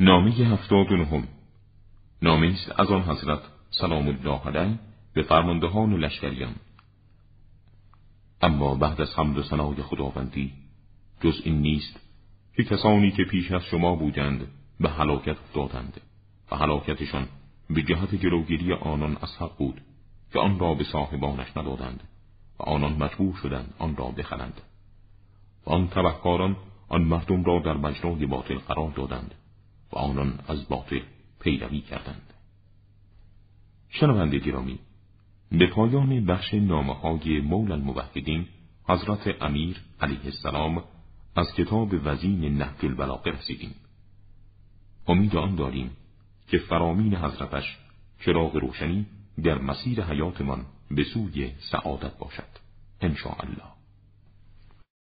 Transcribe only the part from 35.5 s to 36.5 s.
به پایان